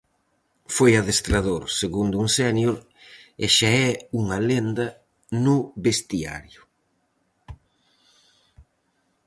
[0.75, 2.77] Foi adestrador, segundo en sénior,
[3.43, 4.87] e xa é unha lenda
[5.45, 6.61] no vestiario.